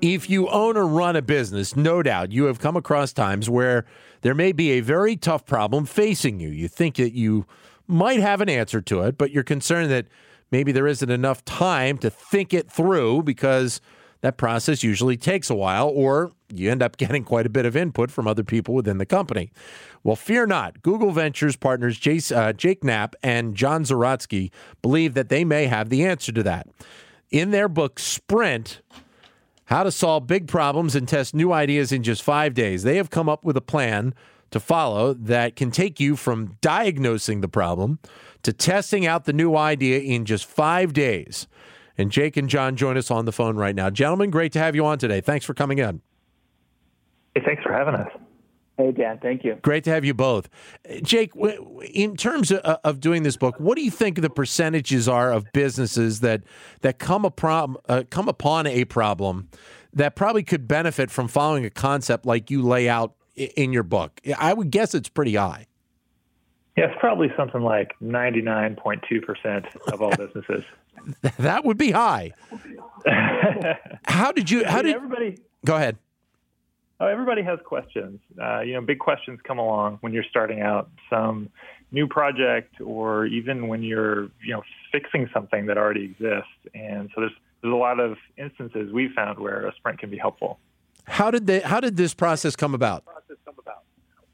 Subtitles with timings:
[0.00, 3.84] If you own or run a business, no doubt you have come across times where
[4.22, 6.48] there may be a very tough problem facing you.
[6.48, 7.44] You think that you
[7.86, 10.06] might have an answer to it, but you're concerned that
[10.50, 13.80] maybe there isn't enough time to think it through because
[14.20, 17.76] that process usually takes a while, or you end up getting quite a bit of
[17.76, 19.50] input from other people within the company.
[20.02, 20.82] Well, fear not.
[20.82, 24.50] Google Ventures partners Jace, uh, Jake Knapp and John Zeratsky
[24.82, 26.66] believe that they may have the answer to that.
[27.30, 28.80] In their book, Sprint,
[29.66, 32.82] how to solve big problems and test new ideas in just five days.
[32.82, 34.14] They have come up with a plan
[34.50, 38.00] to follow that can take you from diagnosing the problem
[38.42, 41.46] to testing out the new idea in just five days.
[42.00, 43.90] And Jake and John join us on the phone right now.
[43.90, 45.20] Gentlemen, great to have you on today.
[45.20, 46.00] Thanks for coming in.
[47.34, 48.08] Hey, thanks for having us.
[48.78, 49.58] Hey, Dan, thank you.
[49.60, 50.48] Great to have you both.
[51.02, 51.32] Jake,
[51.92, 55.44] in terms of, of doing this book, what do you think the percentages are of
[55.52, 56.42] businesses that
[56.80, 59.50] that come a prob- uh, come upon a problem
[59.92, 64.22] that probably could benefit from following a concept like you lay out in your book?
[64.38, 65.66] I would guess it's pretty high.
[66.80, 70.64] Yeah, it's probably something like 99.2% of all businesses.
[71.38, 72.32] that would be high.
[74.04, 75.36] how did you, how did everybody,
[75.66, 75.98] go ahead.
[76.98, 78.20] Oh, everybody has questions.
[78.40, 81.50] Uh, you know, big questions come along when you're starting out some
[81.92, 86.48] new project, or even when you're, you know, fixing something that already exists.
[86.74, 90.16] And so there's there's a lot of instances we've found where a sprint can be
[90.16, 90.58] helpful.
[91.04, 91.60] How did they?
[91.60, 93.04] How did this process come about?
[93.06, 93.20] Uh,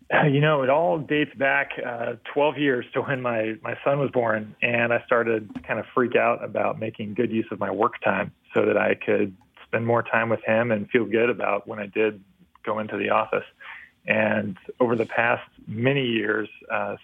[0.30, 4.10] you know, it all dates back uh, 12 years to when my my son was
[4.10, 7.70] born, and I started to kind of freak out about making good use of my
[7.70, 11.66] work time so that I could spend more time with him and feel good about
[11.66, 12.22] when I did
[12.64, 13.44] go into the office.
[14.06, 16.96] And over the past many years, uh,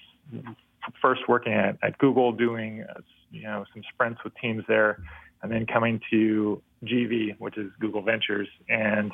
[1.01, 3.01] first working at, at Google, doing uh,
[3.33, 5.03] you know some sprints with teams there,
[5.43, 9.13] and then coming to GV, which is Google Ventures, and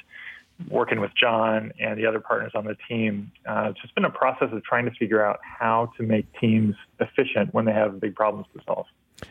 [0.70, 3.30] working with John and the other partners on the team.
[3.48, 6.74] Uh, it's just been a process of trying to figure out how to make teams
[7.00, 8.86] efficient when they have big problems to solve.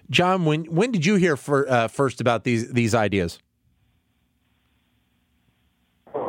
[0.10, 3.40] John, when when did you hear for, uh, first about these these ideas?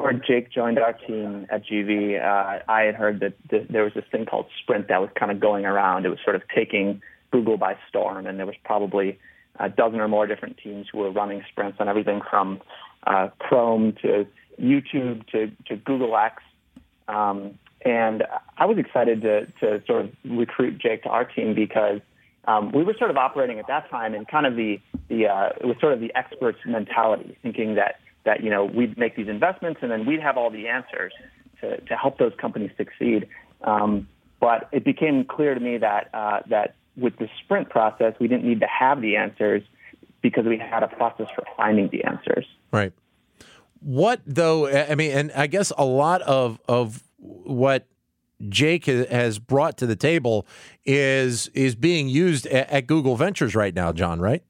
[0.08, 3.92] before Jake joined our team at GV, uh, I had heard that th- there was
[3.94, 6.06] this thing called Sprint that was kind of going around.
[6.06, 9.18] It was sort of taking Google by storm, and there was probably
[9.60, 12.60] a dozen or more different teams who were running sprints on everything from
[13.06, 14.26] uh, Chrome to
[14.60, 16.42] YouTube to, to Google X.
[17.06, 18.24] Um, and
[18.56, 22.00] I was excited to, to sort of recruit Jake to our team because
[22.46, 25.50] um, we were sort of operating at that time in kind of the, the uh,
[25.60, 29.28] it was sort of the experts mentality, thinking that that you know we'd make these
[29.28, 31.12] investments and then we'd have all the answers
[31.60, 33.28] to, to help those companies succeed.
[33.62, 34.08] Um,
[34.40, 38.44] but it became clear to me that uh, that with the sprint process, we didn't
[38.44, 39.62] need to have the answers
[40.20, 42.46] because we had a process for finding the answers.
[42.72, 42.92] Right.
[43.80, 44.68] What though?
[44.68, 47.86] I mean, and I guess a lot of of what
[48.48, 50.46] Jake has brought to the table
[50.84, 54.20] is is being used at, at Google Ventures right now, John.
[54.20, 54.42] Right?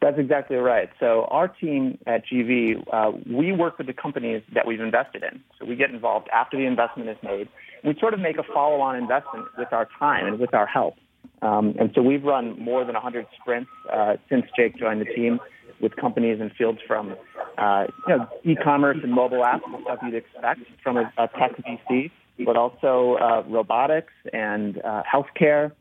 [0.00, 0.88] That's exactly right.
[0.98, 5.42] So our team at GV, uh, we work with the companies that we've invested in.
[5.58, 7.48] So we get involved after the investment is made.
[7.84, 10.94] We sort of make a follow-on investment with our time and with our help.
[11.42, 15.38] Um, and so we've run more than 100 sprints uh, since Jake joined the team
[15.80, 17.14] with companies in fields from
[17.58, 22.10] uh, you know, e-commerce and mobile apps, stuff you'd expect from a, a tech VC,
[22.44, 25.72] but also uh, robotics and uh, healthcare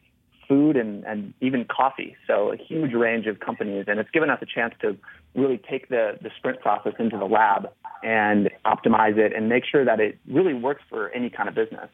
[0.48, 2.16] food and, and even coffee.
[2.28, 3.86] So a huge range of companies.
[3.88, 4.98] And it's given us a chance to
[5.36, 7.70] really take the, the sprint process into the lab
[8.04, 11.90] and optimize it and make sure that it really works for any kind of business.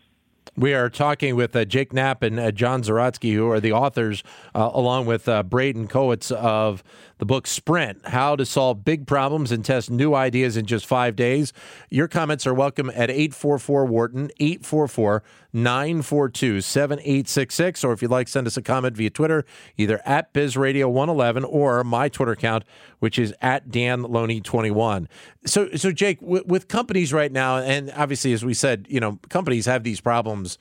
[0.57, 4.23] We are talking with uh, Jake Knapp and uh, John Zeratsky, who are the authors,
[4.53, 6.81] uh, along with uh, Braden Kowitz of
[7.17, 11.15] the book Sprint How to Solve Big Problems and Test New Ideas in Just Five
[11.15, 11.53] Days.
[11.89, 15.23] Your comments are welcome at 844 Wharton, 844
[15.53, 17.83] 942 7866.
[17.83, 19.45] Or if you'd like, send us a comment via Twitter,
[19.77, 22.63] either at BizRadio111 or my Twitter account,
[22.99, 25.07] which is at Dan Loney21.
[25.45, 29.19] So, so Jake, w- with companies right now, and obviously, as we said, you know,
[29.29, 30.57] companies have these problems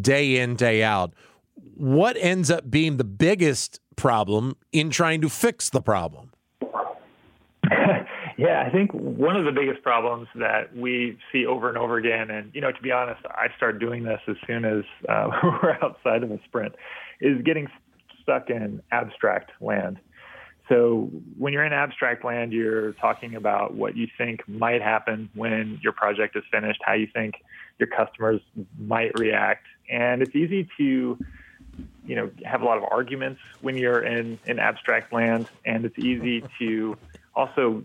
[0.00, 1.12] day in, day out.
[1.54, 6.32] What ends up being the biggest problem in trying to fix the problem?
[8.40, 12.30] Yeah, I think one of the biggest problems that we see over and over again,
[12.30, 15.28] and you know, to be honest, I started doing this as soon as uh,
[15.62, 16.74] we're outside of a sprint,
[17.20, 17.68] is getting
[18.22, 19.98] stuck in abstract land.
[20.70, 25.78] So when you're in abstract land, you're talking about what you think might happen when
[25.82, 27.34] your project is finished, how you think
[27.78, 28.40] your customers
[28.78, 31.18] might react, and it's easy to
[32.06, 35.98] you know have a lot of arguments when you're in in abstract land, and it's
[35.98, 36.96] easy to
[37.34, 37.82] also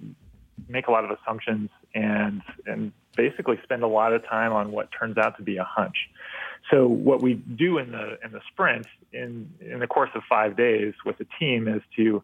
[0.70, 4.90] make a lot of assumptions and and basically spend a lot of time on what
[4.98, 5.96] turns out to be a hunch.
[6.72, 10.56] So what we do in the in the sprint in in the course of five
[10.58, 12.24] days with the team is to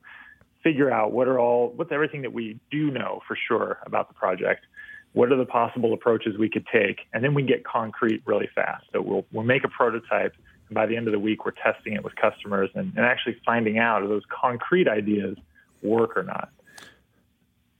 [0.63, 4.13] figure out what are all what's everything that we do know for sure about the
[4.13, 4.66] project.
[5.13, 8.86] What are the possible approaches we could take, and then we get concrete really fast.
[8.94, 10.34] So we'll we'll make a prototype,
[10.68, 13.38] and by the end of the week, we're testing it with customers and, and actually
[13.46, 15.38] finding out if those concrete ideas
[15.81, 16.50] work or not.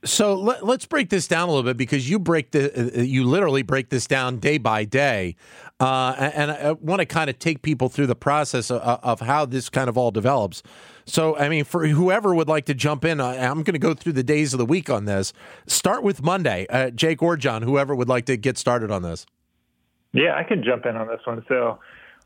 [0.04, 3.24] So let, us break this down a little bit because you break the uh, you
[3.24, 5.36] literally break this down day by day,
[5.78, 9.46] uh, and I want to kind of take people through the process of, of, how
[9.46, 10.64] this kind of all develops.
[11.06, 14.14] So I mean, for whoever would like to jump in, I'm going to go through
[14.14, 15.32] the days of the week on this.
[15.68, 19.24] Start with Monday, uh, Jake or John, whoever would like to get started on this.
[20.12, 21.44] Yeah, I can jump in on this one.
[21.48, 21.78] So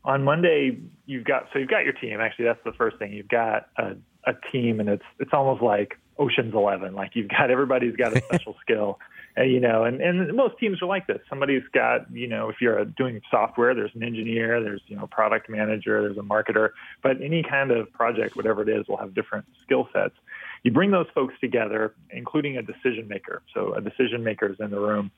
[0.03, 2.19] on Monday, you've got so you've got your team.
[2.21, 3.13] Actually, that's the first thing.
[3.13, 3.95] You've got a,
[4.25, 6.95] a team, and it's it's almost like Ocean's Eleven.
[6.95, 8.99] Like you've got everybody's got a special skill,
[9.35, 11.19] and, you know, and and most teams are like this.
[11.29, 15.49] Somebody's got you know, if you're doing software, there's an engineer, there's you know, product
[15.49, 16.69] manager, there's a marketer.
[17.03, 20.15] But any kind of project, whatever it is, will have different skill sets.
[20.63, 23.41] You bring those folks together, including a decision maker.
[23.53, 25.11] So a decision maker is in the room,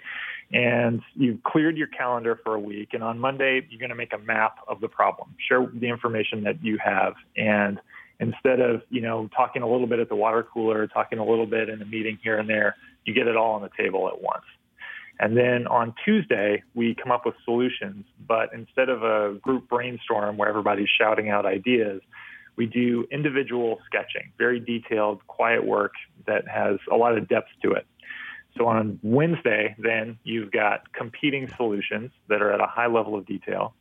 [0.52, 2.90] and you've cleared your calendar for a week.
[2.94, 5.36] And on Monday, you're going to make a map of the problem.
[5.48, 7.80] Share the information that you have and
[8.20, 11.46] instead of you know talking a little bit at the water cooler, talking a little
[11.46, 12.76] bit in a meeting here and there,
[13.06, 14.46] you get it all on the table at once.
[15.20, 18.06] And then on Tuesday, we come up with solutions.
[18.26, 22.02] But instead of a group brainstorm where everybody's shouting out ideas,
[22.56, 25.94] we do individual sketching, very detailed, quiet work
[26.26, 27.86] that has a lot of depth to it.
[28.58, 33.26] So on Wednesday, then you've got competing solutions that are at a high level of
[33.26, 33.74] detail,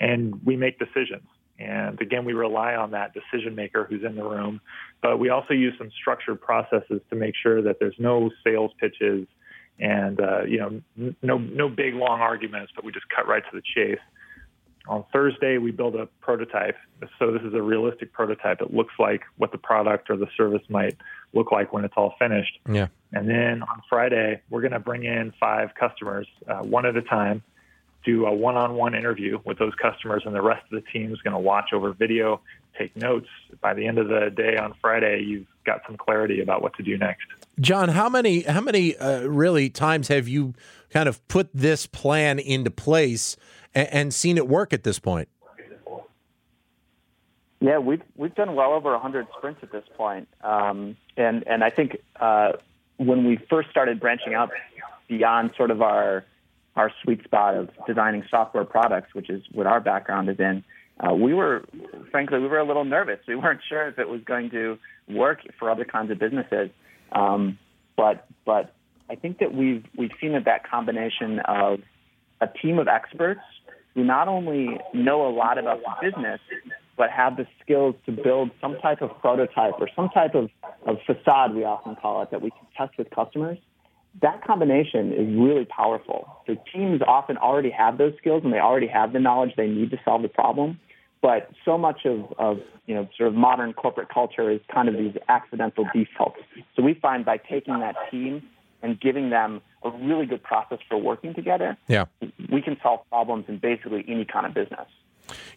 [0.00, 1.28] and we make decisions.
[1.58, 4.60] And again, we rely on that decision maker who's in the room,
[5.00, 9.26] but we also use some structured processes to make sure that there's no sales pitches
[9.78, 13.56] and uh, you know no no big long arguments, but we just cut right to
[13.56, 14.00] the chase.
[14.86, 16.76] On Thursday, we build a prototype.
[17.18, 18.60] So this is a realistic prototype.
[18.60, 20.96] It looks like what the product or the service might
[21.32, 22.58] look like when it's all finished.
[22.68, 22.88] Yeah.
[23.12, 27.02] And then on Friday, we're going to bring in five customers, uh, one at a
[27.02, 27.42] time,
[28.04, 31.32] do a one-on-one interview with those customers, and the rest of the team is going
[31.32, 32.40] to watch over video,
[32.78, 33.28] take notes.
[33.60, 36.82] By the end of the day on Friday, you've got some clarity about what to
[36.82, 37.26] do next.
[37.60, 40.54] John, how many how many uh, really times have you
[40.90, 43.36] kind of put this plan into place
[43.74, 45.28] and, and seen it work at this point?
[47.60, 50.28] Yeah, we've we've done well over 100 sprints at this point.
[50.42, 52.52] Um, and and I think uh,
[52.98, 54.50] when we first started branching out
[55.08, 56.24] beyond sort of our
[56.76, 60.64] our sweet spot of designing software products, which is what our background is in,
[61.00, 61.64] uh, we were,
[62.10, 63.18] frankly, we were a little nervous.
[63.26, 64.78] We weren't sure if it was going to
[65.08, 66.70] work for other kinds of businesses.
[67.12, 67.58] Um,
[67.96, 68.74] but, but
[69.08, 71.80] I think that we've, we've seen that that combination of
[72.40, 73.40] a team of experts
[73.94, 76.40] who not only know a lot about the business,
[76.96, 80.48] but have the skills to build some type of prototype or some type of,
[80.86, 83.58] of facade, we often call it, that we can test with customers
[84.22, 86.28] that combination is really powerful.
[86.46, 89.90] So teams often already have those skills and they already have the knowledge they need
[89.90, 90.78] to solve the problem.
[91.20, 94.96] But so much of, of you know sort of modern corporate culture is kind of
[94.96, 96.38] these accidental defaults.
[96.76, 98.42] So we find by taking that team
[98.82, 102.04] and giving them a really good process for working together, yeah.
[102.52, 104.86] we can solve problems in basically any kind of business.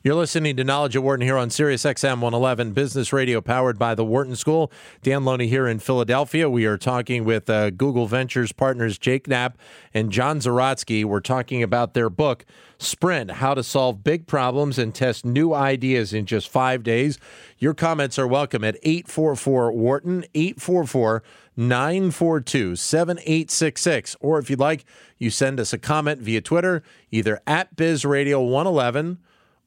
[0.03, 3.95] You're listening to Knowledge at Wharton here on Sirius XM 111 Business Radio, powered by
[3.95, 4.71] the Wharton School.
[5.01, 6.49] Dan Loney here in Philadelphia.
[6.49, 9.57] We are talking with uh, Google Ventures partners Jake Knapp
[9.93, 11.03] and John Zeratsky.
[11.03, 12.45] We're talking about their book,
[12.77, 17.17] Sprint How to Solve Big Problems and Test New Ideas in Just Five Days.
[17.57, 21.23] Your comments are welcome at 844 Wharton, 844
[21.57, 24.15] 942 7866.
[24.21, 24.85] Or if you'd like,
[25.17, 29.17] you send us a comment via Twitter, either at BizRadio111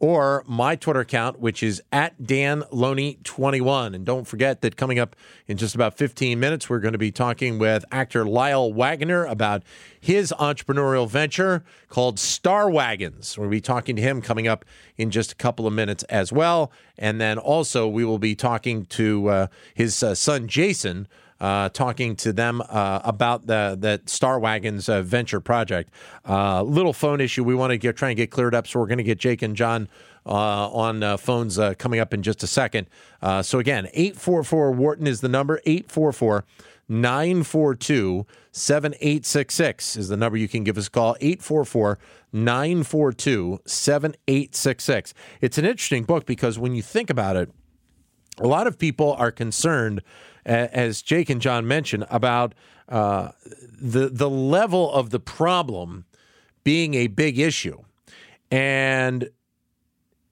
[0.01, 3.95] or my Twitter account, which is at Dan Loney21.
[3.95, 5.15] And don't forget that coming up
[5.47, 9.63] in just about 15 minutes, we're going to be talking with actor Lyle Waggoner about
[10.01, 13.37] his entrepreneurial venture called Star Waggons.
[13.37, 14.65] We'll be talking to him coming up
[14.97, 16.73] in just a couple of minutes as well.
[16.97, 21.09] And then also, we will be talking to uh, his uh, son, Jason
[21.41, 25.91] uh, talking to them uh, about the that Star Waggons uh, venture project.
[26.29, 28.87] Uh, little phone issue we want to get try and get cleared up, so we're
[28.87, 29.89] going to get Jake and John
[30.27, 32.87] uh, on uh, phones coming up in just a second.
[33.43, 36.45] So, again, 844 Wharton is the number, 844
[36.91, 42.01] 942 7866 is the number you can give us a call, 844
[42.33, 45.15] 942 7866.
[45.41, 47.49] It's an interesting book because when you think about it,
[48.39, 50.03] a lot of people are concerned,
[50.45, 52.55] as Jake and John mentioned, about
[52.89, 53.31] uh,
[53.81, 56.05] the the level of the problem
[56.65, 57.79] being a big issue,
[58.51, 59.31] and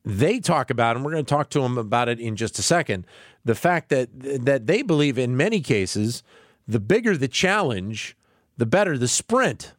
[0.04, 2.62] they talk about, and we're going to talk to them about it in just a
[2.62, 3.06] second.
[3.44, 4.08] The fact that
[4.44, 6.22] that they believe in many cases,
[6.66, 8.16] the bigger the challenge,
[8.56, 9.74] the better the sprint,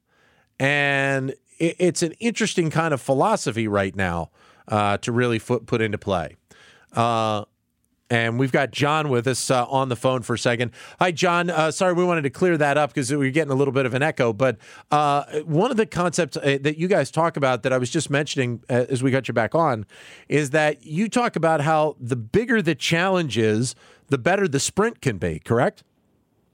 [0.60, 4.30] and it, it's an interesting kind of philosophy right now
[4.68, 6.36] uh, to really put put into play.
[6.94, 7.46] Uh,
[8.10, 10.72] and we've got John with us uh, on the phone for a second.
[11.00, 11.50] Hi, John.
[11.50, 13.86] Uh, sorry, we wanted to clear that up because we were getting a little bit
[13.86, 14.34] of an echo.
[14.34, 14.58] But
[14.92, 18.10] uh, one of the concepts uh, that you guys talk about that I was just
[18.10, 19.86] mentioning uh, as we got you back on
[20.28, 23.76] is that you talk about how the bigger the challenge is,
[24.08, 25.84] the better the sprint can be, correct?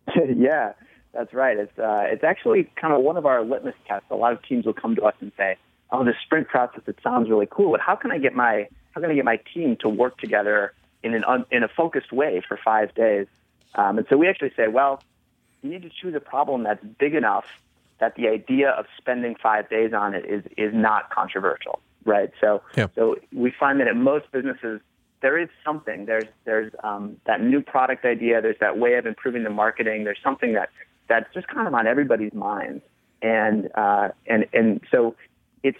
[0.36, 0.74] yeah,
[1.14, 1.58] that's right.
[1.58, 4.08] It's, uh, it's actually kind of one of our litmus tests.
[4.12, 5.56] A lot of teams will come to us and say,
[5.92, 9.00] oh, the sprint process, it sounds really cool, but how can I get my, how
[9.00, 10.74] can I get my team to work together
[11.06, 13.28] in an un, in a focused way for five days.
[13.76, 15.02] Um, and so we actually say, well,
[15.62, 17.46] you need to choose a problem that's big enough
[18.00, 22.32] that the idea of spending five days on it is is not controversial, right?
[22.42, 22.88] So yeah.
[22.96, 24.82] so we find that at most businesses
[25.22, 29.44] there is something there's there's um, that new product idea, there's that way of improving
[29.44, 30.70] the marketing, there's something that
[31.08, 32.84] that's just kind of on everybody's minds,
[33.22, 35.16] and uh, and and so
[35.64, 35.80] it's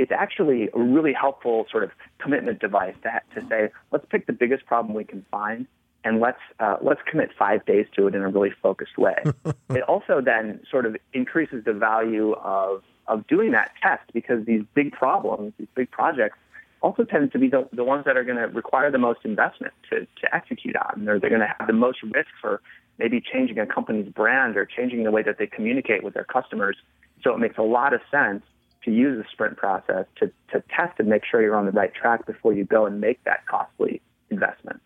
[0.00, 4.32] it's actually a really helpful sort of commitment device to, to say, let's pick the
[4.32, 5.66] biggest problem we can find
[6.04, 9.16] and let's uh, let's commit five days to it in a really focused way.
[9.70, 14.62] it also then sort of increases the value of of doing that test because these
[14.72, 16.38] big problems, these big projects,
[16.80, 19.74] also tend to be the, the ones that are going to require the most investment
[19.90, 21.06] to, to execute on.
[21.06, 22.62] Or they're going to have the most risk for
[22.98, 26.76] maybe changing a company's brand or changing the way that they communicate with their customers.
[27.22, 28.42] So it makes a lot of sense
[28.84, 31.94] to use the sprint process to, to test and make sure you're on the right
[31.94, 34.80] track before you go and make that costly investment.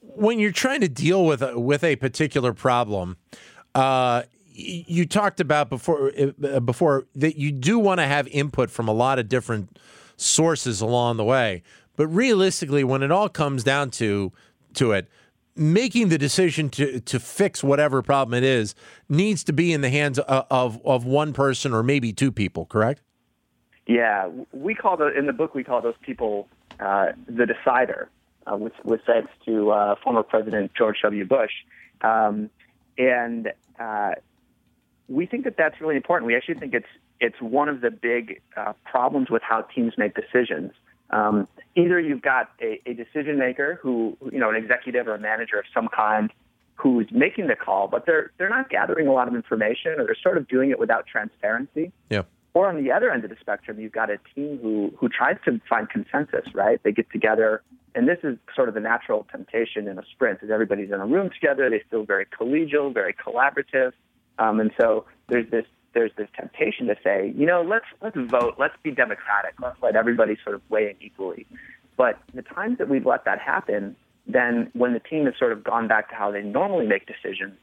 [0.00, 3.16] When you're trying to deal with a, with a particular problem,
[3.74, 4.22] uh,
[4.58, 8.92] you talked about before uh, before that you do want to have input from a
[8.92, 9.78] lot of different
[10.16, 11.62] sources along the way.
[11.94, 14.32] But realistically, when it all comes down to
[14.74, 15.08] to it,
[15.54, 18.74] making the decision to to fix whatever problem it is
[19.08, 22.66] needs to be in the hands of of, of one person or maybe two people.
[22.66, 23.00] Correct?
[23.88, 26.46] Yeah, we call the in the book we call those people
[26.78, 28.10] uh, the decider,
[28.46, 31.24] uh, with, with thanks to uh, former President George W.
[31.24, 31.52] Bush,
[32.02, 32.50] um,
[32.98, 34.10] and uh,
[35.08, 36.26] we think that that's really important.
[36.26, 36.86] We actually think it's
[37.18, 40.72] it's one of the big uh, problems with how teams make decisions.
[41.10, 45.18] Um, either you've got a, a decision maker who, you know, an executive or a
[45.18, 46.30] manager of some kind
[46.74, 50.14] who's making the call, but they're they're not gathering a lot of information, or they're
[50.22, 51.90] sort of doing it without transparency.
[52.10, 52.22] Yeah.
[52.58, 55.36] Or on the other end of the spectrum, you've got a team who, who tries
[55.44, 56.82] to find consensus, right?
[56.82, 57.62] They get together,
[57.94, 61.06] and this is sort of the natural temptation in a sprint, is everybody's in a
[61.06, 61.70] room together.
[61.70, 63.92] They feel very collegial, very collaborative.
[64.40, 68.56] Um, and so there's this there's this temptation to say, you know, let's let's vote,
[68.58, 71.46] let's be democratic, let's let everybody sort of weigh in equally.
[71.96, 73.94] But the times that we've let that happen,
[74.26, 77.56] then when the team has sort of gone back to how they normally make decisions,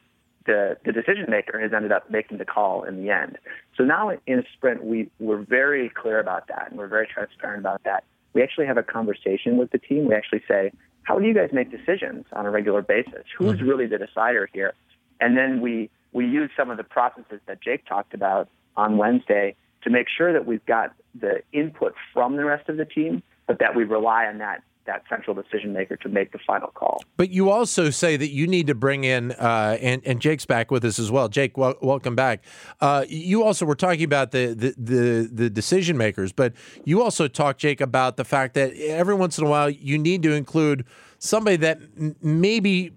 [0.45, 3.37] the, the decision maker has ended up making the call in the end.
[3.77, 7.83] So now in sprint, we, we're very clear about that and we're very transparent about
[7.83, 8.03] that.
[8.33, 10.07] We actually have a conversation with the team.
[10.07, 10.71] We actually say,
[11.03, 13.23] how do you guys make decisions on a regular basis?
[13.37, 13.67] Who's mm-hmm.
[13.67, 14.73] really the decider here?
[15.19, 19.55] And then we, we use some of the processes that Jake talked about on Wednesday
[19.83, 23.59] to make sure that we've got the input from the rest of the team, but
[23.59, 27.03] that we rely on that that central decision maker to make the final call.
[27.17, 30.71] But you also say that you need to bring in, uh, and, and Jake's back
[30.71, 31.27] with us as well.
[31.27, 32.43] Jake, wel- welcome back.
[32.81, 37.27] Uh, you also were talking about the, the, the, the, decision makers, but you also
[37.27, 40.85] talked, Jake, about the fact that every once in a while you need to include
[41.17, 42.91] somebody that m- maybe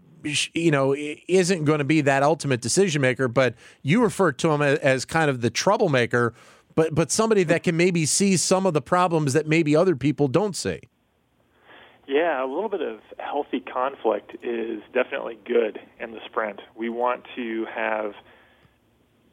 [0.53, 4.63] you know isn't going to be that ultimate decision maker, but you refer to him
[4.63, 6.35] as, kind of the troublemaker.
[6.75, 10.29] But, but somebody that can maybe see some of the problems that maybe other people
[10.29, 10.81] don't see.
[12.09, 16.61] Yeah, a little bit of healthy conflict is definitely good in the sprint.
[16.75, 18.15] We want to have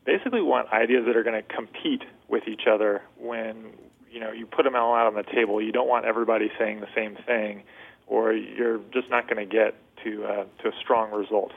[0.06, 3.72] basically want ideas that are going to compete with each other when
[4.12, 5.62] you know you put them all out on the table.
[5.62, 7.64] You don't want everybody saying the same thing,
[8.08, 11.54] or you're just not going to get to uh, to a strong result.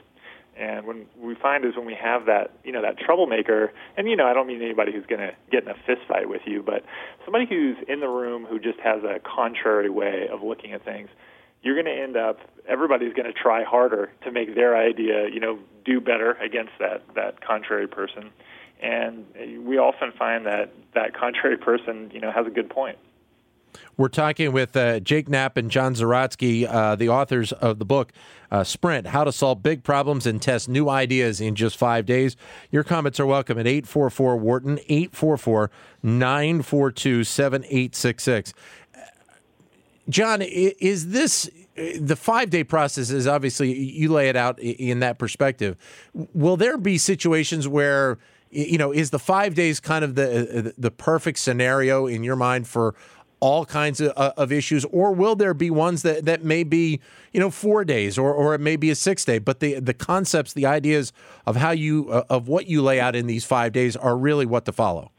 [0.59, 4.15] And when we find is when we have that, you know, that troublemaker, and you
[4.17, 6.61] know, I don't mean anybody who's going to get in a fist fight with you,
[6.61, 6.83] but
[7.23, 11.09] somebody who's in the room who just has a contrary way of looking at things,
[11.63, 12.39] you're going to end up.
[12.67, 17.03] Everybody's going to try harder to make their idea, you know, do better against that
[17.15, 18.29] that contrary person.
[18.81, 19.25] And
[19.65, 22.97] we often find that that contrary person, you know, has a good point.
[23.97, 28.13] We're talking with uh, Jake Knapp and John Zeratsky, uh, the authors of the book
[28.51, 32.35] uh, Sprint How to Solve Big Problems and Test New Ideas in Just Five Days.
[32.71, 35.71] Your comments are welcome at 844 Wharton, 844
[36.01, 38.53] 942 7866.
[40.09, 43.11] John, is this the five day process?
[43.11, 45.77] Is obviously you lay it out in that perspective.
[46.33, 48.17] Will there be situations where
[48.49, 52.67] you know is the five days kind of the the perfect scenario in your mind
[52.67, 52.95] for
[53.39, 56.99] all kinds of, uh, of issues, or will there be ones that, that may be,
[57.31, 59.39] you know, four days, or, or it may be a six day?
[59.39, 61.13] But the the concepts, the ideas
[61.45, 64.45] of how you uh, of what you lay out in these five days are really
[64.45, 65.11] what to follow.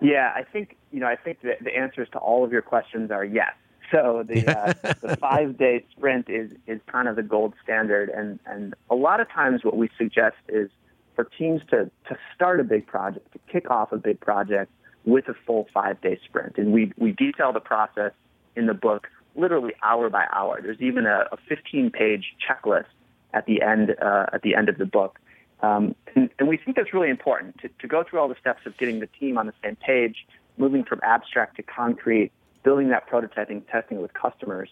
[0.00, 1.06] Yeah, I think you know.
[1.06, 3.52] I think the, the answers to all of your questions are yes.
[3.90, 8.38] So the uh, the five day sprint is is kind of the gold standard, and
[8.46, 10.70] and a lot of times what we suggest is
[11.14, 14.72] for teams to to start a big project, to kick off a big project
[15.04, 16.58] with a full five day sprint.
[16.58, 18.12] And we, we detail the process
[18.56, 20.60] in the book literally hour by hour.
[20.62, 22.86] There's even a, a 15 page checklist
[23.32, 25.18] at the end, uh, at the end of the book.
[25.62, 28.62] Um, and, and, we think that's really important to, to go through all the steps
[28.66, 32.32] of getting the team on the same page, moving from abstract to concrete,
[32.64, 34.68] building that prototyping, testing with customers.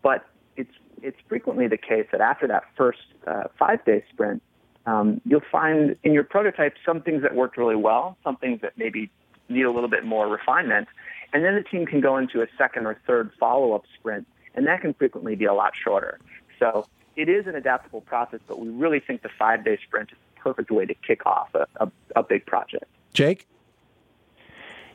[0.00, 0.24] But
[0.56, 0.70] it's,
[1.02, 4.40] it's frequently the case that after that first uh, five day sprint,
[4.86, 8.72] um, you'll find in your prototype some things that worked really well, some things that
[8.78, 9.10] maybe
[9.48, 10.88] need a little bit more refinement.
[11.32, 14.66] And then the team can go into a second or third follow up sprint, and
[14.66, 16.18] that can frequently be a lot shorter.
[16.58, 16.86] So
[17.16, 20.40] it is an adaptable process, but we really think the five day sprint is the
[20.40, 22.84] perfect way to kick off a, a, a big project.
[23.12, 23.46] Jake?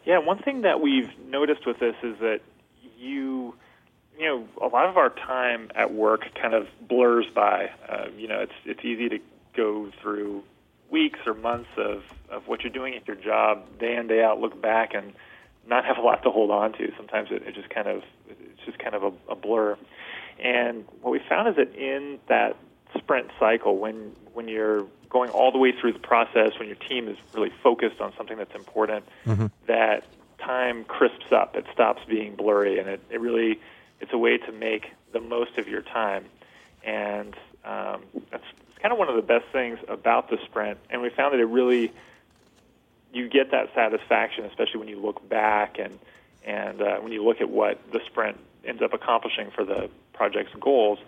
[0.05, 2.41] Yeah, one thing that we've noticed with this is that
[2.98, 3.55] you
[4.17, 7.72] you know, a lot of our time at work kind of blurs by.
[7.88, 9.19] Uh, you know, it's it's easy to
[9.55, 10.43] go through
[10.90, 14.40] weeks or months of, of what you're doing at your job day in day out
[14.40, 15.14] look back and
[15.68, 16.92] not have a lot to hold on to.
[16.98, 19.77] Sometimes it, it just kind of it's just kind of a, a blur.
[20.40, 22.57] And what we found is that in that
[22.98, 27.07] sprint cycle when when you're going all the way through the process when your team
[27.07, 29.48] is really focused on something that's important mm-hmm.
[29.68, 30.03] that
[30.40, 33.60] time crisps up it stops being blurry and it, it really
[34.03, 36.25] it's a way to make the most of your time.
[36.84, 38.44] And um, that's
[38.83, 41.46] kind of one of the best things about the sprint, and we found that it
[41.46, 41.91] really
[43.13, 45.98] you get that satisfaction, especially when you look back and
[46.46, 50.53] and uh, when you look at what the sprint ends up accomplishing for the project's
[50.59, 51.00] goals.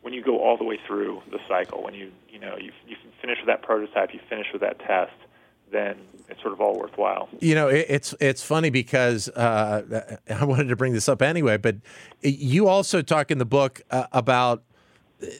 [0.00, 2.96] When you go all the way through the cycle, when you you know you you
[3.20, 5.12] finish with that prototype, you finish with that test,
[5.70, 5.98] then
[6.30, 7.28] it's sort of all worthwhile.
[7.40, 11.76] You know, it's it's funny because uh, I wanted to bring this up anyway, but
[12.22, 14.62] you also talk in the book uh, about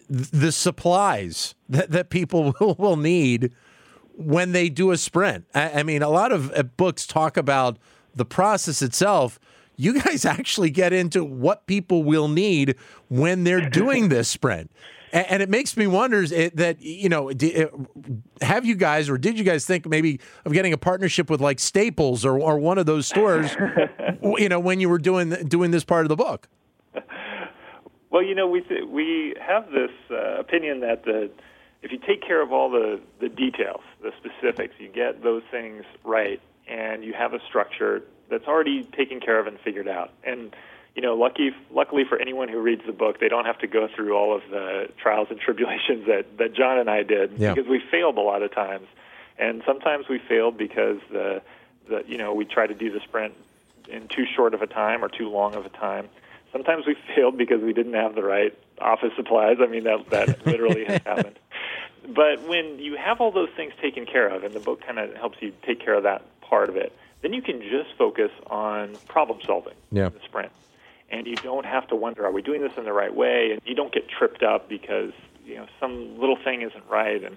[0.09, 3.53] the supplies that, that people will, will need
[4.17, 5.47] when they do a sprint.
[5.55, 7.79] I, I mean, a lot of uh, books talk about
[8.15, 9.39] the process itself.
[9.77, 12.77] You guys actually get into what people will need
[13.09, 14.71] when they're doing this sprint.
[15.11, 17.33] And, it makes me wonder that, you know,
[18.43, 21.61] have you guys or did you guys think maybe of getting a partnership with like
[21.61, 23.57] Staples or, or one of those stores,
[24.23, 26.49] you know, when you were doing doing this part of the book?
[28.11, 31.31] Well, you know, we th- we have this uh, opinion that the
[31.83, 35.85] if you take care of all the the details, the specifics, you get those things
[36.05, 40.13] right, and you have a structure that's already taken care of and figured out.
[40.25, 40.55] And
[40.95, 43.89] you know, lucky luckily for anyone who reads the book, they don't have to go
[43.95, 47.53] through all of the trials and tribulations that that John and I did yeah.
[47.53, 48.87] because we failed a lot of times,
[49.39, 51.43] and sometimes we failed because the
[51.89, 53.35] the you know we tried to do the sprint
[53.89, 56.09] in too short of a time or too long of a time
[56.53, 59.59] Sometimes we failed because we didn't have the right office supplies.
[59.61, 61.39] I mean, that that literally has happened.
[62.09, 65.15] But when you have all those things taken care of, and the book kind of
[65.15, 68.97] helps you take care of that part of it, then you can just focus on
[69.09, 70.07] problem solving yeah.
[70.07, 70.53] in the sprint.
[71.11, 73.53] And you don't have to wonder, are we doing this in the right way?
[73.53, 75.13] And you don't get tripped up because
[75.45, 77.37] you know some little thing isn't right, and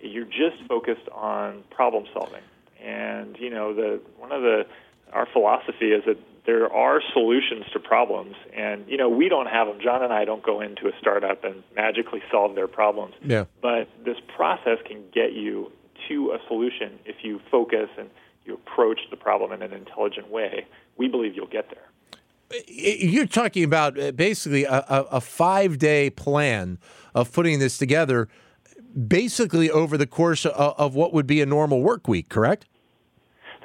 [0.00, 2.42] you're just focused on problem solving.
[2.82, 4.66] And you know, the one of the
[5.12, 9.66] our philosophy is that there are solutions to problems, and you know we don't have
[9.66, 9.78] them.
[9.82, 13.14] John and I don't go into a startup and magically solve their problems.
[13.22, 13.44] Yeah.
[13.60, 15.72] But this process can get you
[16.08, 18.08] to a solution if you focus and
[18.44, 20.66] you approach the problem in an intelligent way.
[20.96, 22.62] We believe you'll get there.
[22.68, 26.78] you're talking about uh, basically a, a five day plan
[27.12, 28.28] of putting this together,
[29.08, 32.66] basically over the course of, of what would be a normal work week, correct?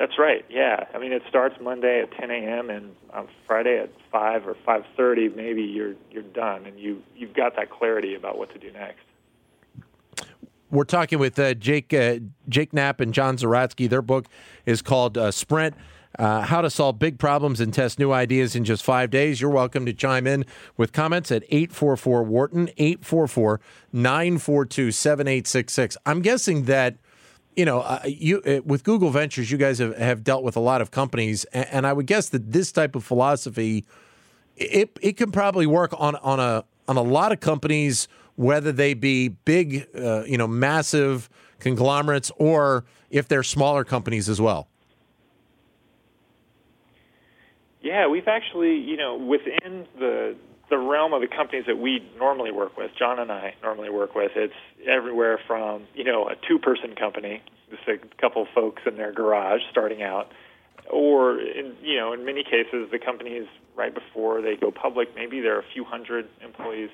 [0.01, 0.43] That's right.
[0.49, 2.71] Yeah, I mean it starts Monday at 10 a.m.
[2.71, 7.55] and on Friday at 5 or 5:30, maybe you're you're done and you you've got
[7.57, 9.03] that clarity about what to do next.
[10.71, 12.17] We're talking with uh, Jake uh,
[12.49, 13.87] Jake Knapp and John Zeratsky.
[13.87, 14.25] Their book
[14.65, 15.75] is called uh, Sprint.
[16.17, 19.39] Uh, how to solve big problems and test new ideas in just five days.
[19.39, 20.45] You're welcome to chime in
[20.77, 23.61] with comments at 844 Wharton, 844
[23.93, 25.97] 942 7866.
[26.07, 26.97] I'm guessing that
[27.55, 30.59] you know, uh, you uh, with Google Ventures, you guys have, have dealt with a
[30.59, 33.85] lot of companies, and, and, I would guess that this type of philosophy,
[34.55, 38.93] it it can probably work on on a on a lot of companies, whether they
[38.93, 44.67] be big, uh, you know, massive conglomerates, or if they're smaller companies as well.
[47.81, 50.35] Yeah, we've actually, you know, within the
[50.71, 54.15] the realm of the companies that we normally work with, John and I normally work
[54.15, 54.53] with, it's
[54.87, 60.01] everywhere from you know a two-person company, just a couple folks in their garage starting
[60.01, 60.31] out,
[60.89, 65.41] or in you know in many cases the companies right before they go public, maybe
[65.41, 66.89] there are a few hundred employees,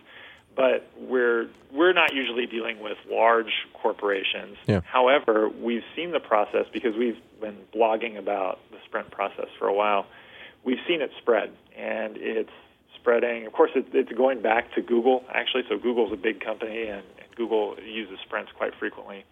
[0.55, 4.57] but we're we're not usually dealing with large corporations.
[4.65, 4.81] Yeah.
[4.85, 9.73] However, we've seen the process because we've been blogging about the sprint process for a
[9.73, 10.07] while.
[10.63, 12.49] We've seen it spread, and it's
[12.95, 13.45] spreading.
[13.45, 15.63] Of course, it, it's going back to Google actually.
[15.69, 19.25] So Google's a big company, and, and Google uses sprints quite frequently.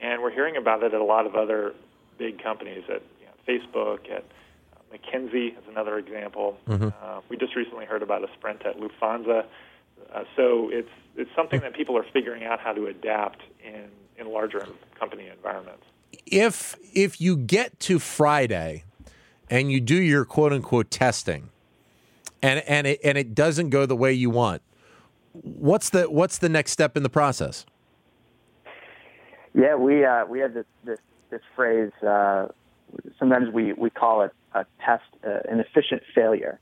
[0.00, 1.74] And we're hearing about it at a lot of other
[2.18, 4.24] big companies, at you know, Facebook, at
[4.72, 6.58] uh, McKinsey is another example.
[6.68, 6.88] Mm-hmm.
[7.02, 9.44] Uh, we just recently heard about a sprint at Lufthansa.
[10.12, 14.32] Uh, so it's it's something that people are figuring out how to adapt in in
[14.32, 14.66] larger
[14.98, 15.84] company environments.
[16.26, 18.84] If if you get to Friday
[19.50, 21.50] and you do your quote unquote testing,
[22.42, 24.62] and and it and it doesn't go the way you want,
[25.32, 27.66] what's the what's the next step in the process?
[29.54, 30.98] Yeah, we uh, we have this this,
[31.30, 31.92] this phrase.
[32.02, 32.48] Uh,
[33.18, 36.58] sometimes we, we call it a test, uh, an efficient failure.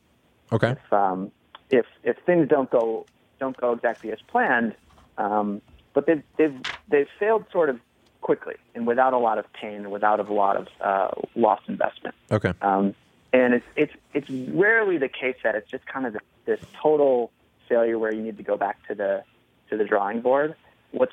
[0.53, 0.73] Okay.
[0.73, 1.31] If, um,
[1.71, 3.07] if if things don't go
[3.39, 4.75] don't go exactly as planned,
[5.19, 5.61] um,
[5.93, 7.81] but they've they've they've failed sort of
[8.21, 12.15] quickly and without a lot of pain without a lot of uh, lost investment.
[12.31, 12.53] Okay.
[12.63, 12.95] Um,
[13.45, 17.31] and it's it's it's rarely the case that it's just kind of this total
[17.69, 19.23] failure where you need to go back to the
[19.71, 20.55] to the drawing board.
[20.93, 21.13] What's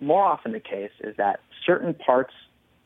[0.00, 2.34] more often the case is that certain parts,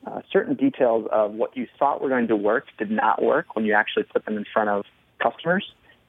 [0.06, 3.64] uh, certain details of what you thought were going to work did not work when
[3.64, 4.84] you actually put them in front of
[5.20, 5.64] customers,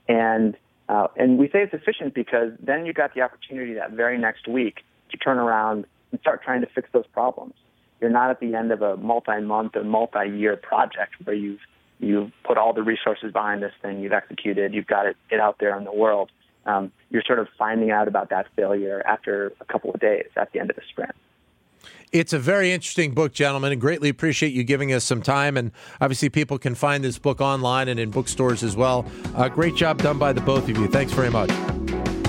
[0.08, 0.56] and
[0.90, 4.48] uh, and we say it's efficient because then you got the opportunity that very next
[4.48, 7.54] week to turn around and start trying to fix those problems.
[8.00, 11.60] You're not at the end of a multi-month or multi-year project where you've
[12.00, 15.58] you've put all the resources behind this thing, you've executed, you've got it, it out
[15.60, 16.32] there in the world.
[16.66, 20.52] Um, you're sort of finding out about that failure after a couple of days at
[20.52, 21.16] the end of the sprint.
[22.12, 25.58] It's a very interesting book, gentlemen, and greatly appreciate you giving us some time.
[25.58, 29.06] And obviously, people can find this book online and in bookstores as well.
[29.36, 30.88] Uh, great job done by the both of you.
[30.88, 31.52] Thanks very much.